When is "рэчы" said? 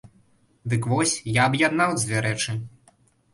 2.29-2.57